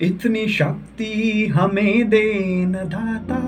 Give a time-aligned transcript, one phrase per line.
[0.00, 3.38] इतनी शक्ति हमें देन दाता।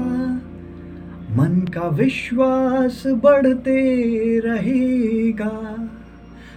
[1.37, 5.89] मन का विश्वास बढ़ते रहेगा।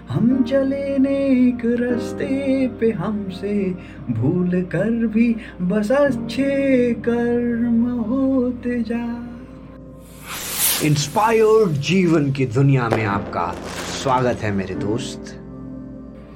[0.10, 3.76] हम चले नेक रास्ते पे हमसे
[4.10, 9.30] भूल कर भी बस अच्छे कर्म होते जा।
[10.84, 13.56] इंस्पायर्ड जीवन की दुनिया में आपका
[14.04, 15.39] स्वागत है मेरे दोस्त।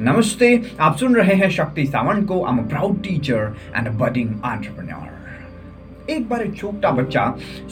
[0.01, 0.47] नमस्ते
[0.79, 6.27] आप सुन रहे हैं शक्ति सावंत को। I am proud teacher and budding entrepreneur एक
[6.29, 7.25] बार छोटा बच्चा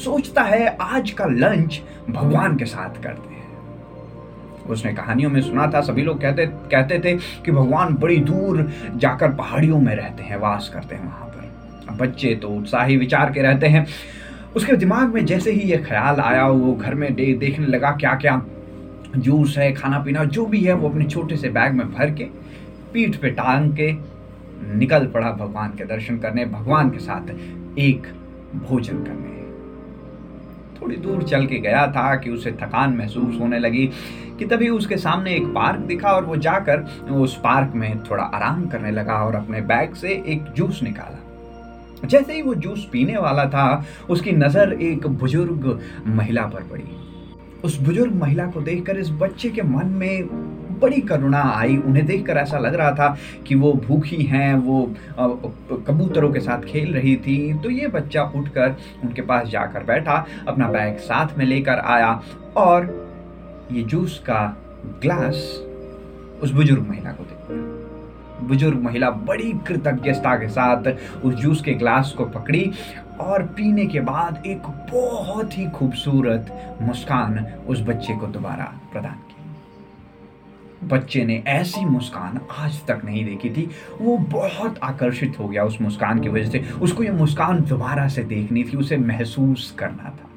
[0.04, 5.82] सोचता है आज का लंच भगवान के साथ करते हैं। उसने कहानियों में सुना था
[5.82, 10.70] सभी लोग कहते कहते थे कि भगवान बड़ी दूर जाकर पहाड़ियों में रहते हैं वास
[10.74, 13.86] करते हैं वहाँ पर। बच्चे तो उत्साही विचार के रहते हैं।
[14.56, 18.16] उसके दिमाग में जैसे ही ये ख्याल आया वो घर में दे, देखने लगा क्या
[18.16, 18.42] क्या
[19.16, 22.24] जूस है खाना पीना जो भी है, वो अपने छोटे से बैग में भर के
[22.94, 23.92] पीठ पे टांग के
[24.78, 27.30] निकल पड़ा भगवान के दर्शन करने, भगवान के साथ
[27.80, 28.08] एक
[28.70, 29.30] भोजन करने।
[30.82, 33.86] थोड़ी दूर चल के गया था कि उसे थकान महसूस होने लगी
[34.40, 36.80] कि तभी उसके सामने एक पार्क दिखा और वो जाकर
[37.12, 42.34] उस पार्क में थोड़ा आराम करने लगा और अपने बैग से एक जूस निकाला। जैसे
[42.34, 46.84] ही वो जूस पीने वाला था, उसकी नज़र एक बुज़ुर्ग महिला पर पड़ी।
[47.64, 50.28] उस बुज़ुर्ग महिला को देखकर इस बच्चे के मन में
[50.82, 53.16] बड़ी करुणा आई। उन्हें देखकर ऐसा लग रहा था
[53.48, 54.84] कि वो भूखी हैं, वो
[55.88, 60.68] कबूतरों के साथ खेल रही थी। तो ये बच्चा उठकर उनके पास जाकर बैठा, अपना
[60.68, 62.22] बैग साथ में लेकर आया
[62.58, 62.90] और
[63.72, 64.44] ये जूस का
[65.02, 65.36] ग्लास
[66.44, 67.81] उस बुज़ुर्ग महिला को दे
[68.44, 72.72] बुज़ुर्ग महिला बड़ी कृतज्ञता के साथ उस जूस के ग्लास को पकड़ी
[73.20, 80.88] और पीने के बाद एक बहुत ही खूबसूरत मुस्कान उस बच्चे को दोबारा प्रदान की।
[80.88, 83.70] बच्चे ने ऐसी मुस्कान आज तक नहीं देखी थी।
[84.02, 88.24] वो बहुत आकर्षित हो गया उस मुस्कान की वजह से। उसको ये मुस्कान दोबारा से
[88.24, 90.30] देखनी थी, उसे महसूस करना था।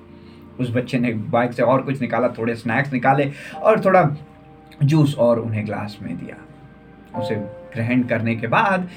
[0.61, 4.17] उस बच्चे ने बाइक से और कुछ निकाला, थोड़े स्नैक्स निकाले और थोड़ा
[4.83, 6.37] जूस और उन्हें ग्लास में दिया।
[7.21, 8.89] उसे ग्रहण करने के बाद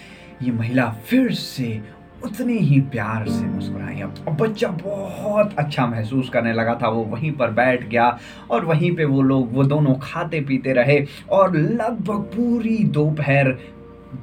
[0.43, 1.79] ये महिला फिर से
[2.23, 7.31] उतनी ही प्यार से मुस्कुराई। अब बच्चा बहुत अच्छा महसूस करने लगा था। वो वहीं
[7.31, 8.17] पर बैठ गया
[8.51, 13.57] और वहीं पे वो लोग, वो दोनों खाते पीते रहे और लगभग पूरी दोपहर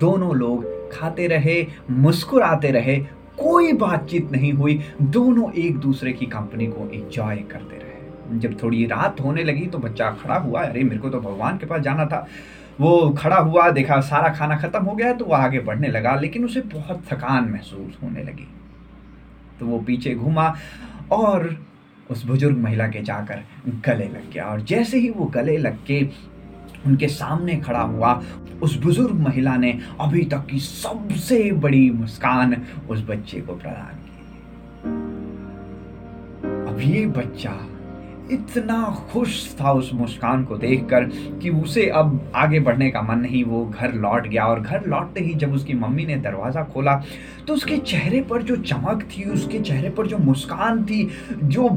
[0.01, 2.97] दोनों लोग खाते रहे, मुस्कुराते रहे।
[3.39, 7.84] कोई बातचीत नहीं हुई। दोनों एक दूसरे की कंपनी को एंजॉय करते रहे।
[8.33, 11.67] जब थोड़ी रात होने लगी तो बच्चा खड़ा हुआ, अरे, मेरे को तो भगवान के
[11.67, 12.27] पास जाना था।
[12.81, 16.45] वो खड़ा हुआ, देखा सारा खाना खत्म हो गया तो वो आगे बढ़ने लगा, लेकिन
[16.45, 18.49] उसे बहुत थकान महसूस होने लगी।
[19.61, 20.57] तो वो पीछे घूमा
[21.13, 21.67] और
[22.11, 26.09] उस बुज़ुर्ग महिला के जाकर गले लग गया और जैसे ही वो गले लग के
[26.87, 28.23] उनके सामने खड़ा हुआ,
[28.63, 34.11] उस बुज़ुर्ग महिला ने अभी तक की सबसे बड़ी मुस्कान उस बच्चे को प्रदान की।
[36.71, 37.51] अब ये बच्चा
[38.33, 41.05] इतना खुश था उस मुस्कान को देखकर
[41.43, 45.21] कि उसे अब आगे बढ़ने का मन नहीं, वो घर लौट गया और घर लौटते
[45.21, 46.95] ही जब उसकी मम्मी ने दरवाज़ा खोला
[47.47, 51.09] तो उसके चेहरे पर जो चमक थी, उसके चेहरे पर जो मुस्कान थी,
[51.43, 51.69] जो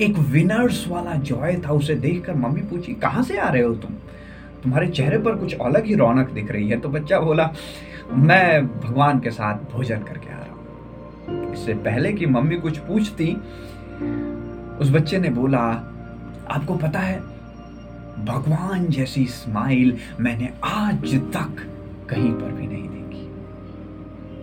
[0.00, 3.94] एक विनर्स वाला जॉय था, उसे देखकर मम्मी पूछी, कहाँ से आ रहे हो तुम?
[4.62, 7.50] तुम्हारे चेहरे पर कुछ अलग ही रौनक दिख रही है। तो बच्चा बोला,
[8.12, 13.26] मैं भगवान के साथ भोजन करके आ रहा हूँ। इससे पहले कि मम्मी कुछ पूछती
[14.80, 15.58] उस बच्चे ने बोला,
[16.50, 17.20] आपको पता है,
[18.24, 21.66] भगवान जैसी स्माइल मैंने आज तक
[22.10, 23.28] कहीं पर भी नहीं देखी।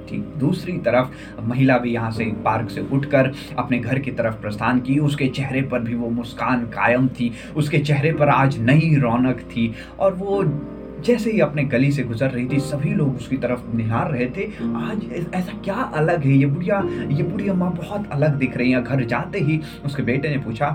[0.09, 1.07] ठीक दूसरी तरफ़,
[1.41, 5.62] महिला भी यहाँ से पार्क से उठकर अपने घर की तरफ़ प्रस्थान की। उसके चेहरे
[5.62, 10.44] पर भी वो मुस्कान कायम थी। उसके चेहरे पर आज नई रौनक थी और वो
[11.05, 14.45] जैसे ही अपने गली से गुजर रही थी, सभी लोग उसकी तरफ़ निहार रहे थे।
[14.77, 16.31] आज ऐसा क्या अलग है?
[16.31, 20.29] ये बुढ़िया ये बुढ़िया माँ बहुत अलग दिख रही है। घर जाते ही उसके बेटे
[20.29, 20.69] ने पूछा,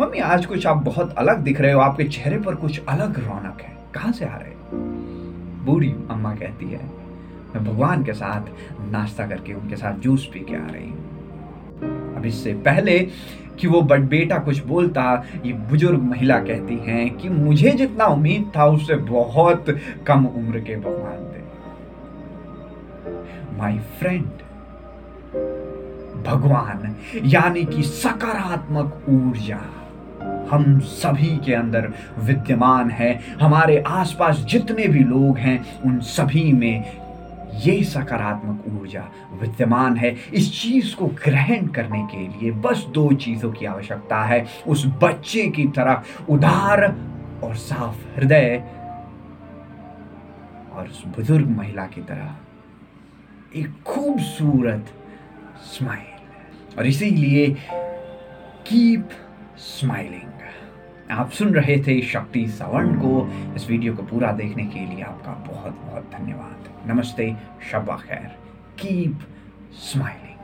[0.00, 3.62] मम्मी, आज कुछ आप बहुत अलग दिख रहे हो। आपके चेहरे पर कुछ अलग रौनक
[3.62, 4.58] है। कहाँ से आ रहे
[5.64, 6.80] बूढ़ी अम्मा कहती है,
[7.54, 8.46] मैं भगवान के साथ
[8.92, 11.09] नाश्ता करके उनके साथ जूस पी के आ रही हूँ।
[12.20, 12.98] अब इससे पहले
[13.60, 15.02] कि वो बट बेटा कुछ बोलता,
[15.46, 19.64] ये बुज़ुर्ग महिला कहती हैं कि मुझे जितना उम्मीद था उससे बहुत
[20.06, 21.42] कम उम्र के भगवान थे।
[23.58, 24.30] माई फ्रेंड
[26.26, 29.60] भगवान, यानी कि सकारात्मक ऊर्जा,
[30.50, 36.84] हम सभी के अंदर विद्यमान है। हमारे आसपास जितने भी लोग हैं, उन सभी में
[37.54, 39.02] ये सकारात्मक ऊर्जा
[39.32, 44.46] विद्यमान है। इस चीज़ को ग्रहण करने के लिए बस दो चीज़ों की आवश्यकता है।
[44.66, 46.84] उस बच्चे की तरह उदार
[47.44, 48.62] और साफ़ हृदय
[50.72, 52.36] और उस बुज़ुर्ग महिला की तरह
[53.56, 54.92] एक खूबसूरत
[55.64, 57.46] स्माइल और इसीलिए
[58.66, 59.08] कीप
[59.58, 60.39] स्माइलिंग
[61.10, 65.32] आप सुन रहे थे शक्ति सवर्ण को। इस वीडियो को पूरा देखने के लिए आपका
[65.32, 67.36] बहुत बहुत धन्यवाद। नमस्ते,
[67.72, 68.36] शबा खैर।
[68.78, 69.18] Keep
[69.72, 70.39] smiling